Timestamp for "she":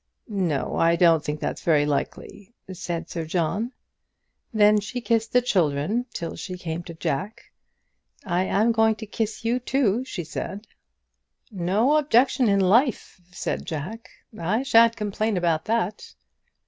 4.79-4.99, 6.35-6.57, 10.03-10.23